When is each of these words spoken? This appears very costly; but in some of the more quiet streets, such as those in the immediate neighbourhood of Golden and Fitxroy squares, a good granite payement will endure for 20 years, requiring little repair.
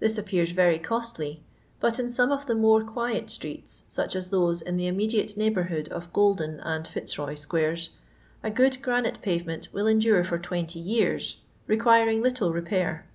This 0.00 0.18
appears 0.18 0.50
very 0.50 0.76
costly; 0.80 1.40
but 1.78 2.00
in 2.00 2.10
some 2.10 2.32
of 2.32 2.46
the 2.46 2.54
more 2.56 2.82
quiet 2.82 3.30
streets, 3.30 3.84
such 3.88 4.16
as 4.16 4.30
those 4.30 4.60
in 4.60 4.76
the 4.76 4.88
immediate 4.88 5.36
neighbourhood 5.36 5.88
of 5.90 6.12
Golden 6.12 6.58
and 6.58 6.84
Fitxroy 6.84 7.36
squares, 7.36 7.90
a 8.42 8.50
good 8.50 8.82
granite 8.82 9.22
payement 9.22 9.68
will 9.72 9.86
endure 9.86 10.24
for 10.24 10.36
20 10.40 10.80
years, 10.80 11.36
requiring 11.68 12.20
little 12.20 12.52
repair. 12.52 13.06